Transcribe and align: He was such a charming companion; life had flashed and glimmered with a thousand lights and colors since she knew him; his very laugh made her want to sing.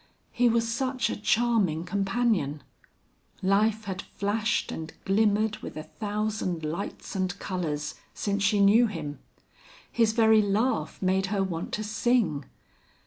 He 0.31 0.49
was 0.49 0.67
such 0.67 1.11
a 1.11 1.15
charming 1.15 1.83
companion; 1.85 2.63
life 3.43 3.83
had 3.83 4.01
flashed 4.01 4.71
and 4.71 4.91
glimmered 5.05 5.57
with 5.57 5.77
a 5.77 5.83
thousand 5.83 6.63
lights 6.65 7.15
and 7.15 7.37
colors 7.37 7.93
since 8.11 8.41
she 8.41 8.61
knew 8.61 8.87
him; 8.87 9.19
his 9.91 10.13
very 10.13 10.41
laugh 10.41 10.99
made 11.03 11.27
her 11.27 11.43
want 11.43 11.71
to 11.73 11.83
sing. 11.83 12.45